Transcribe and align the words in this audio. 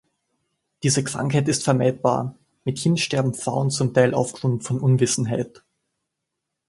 Diese 0.81 1.03
Krankheit 1.03 1.47
ist 1.47 1.63
vermeidbar, 1.63 2.35
mithin 2.65 2.97
sterben 2.97 3.35
Frauen 3.35 3.69
zum 3.69 3.93
Teil 3.93 4.15
aufgrund 4.15 4.63
von 4.63 4.79
Unwissenheit. 4.79 5.63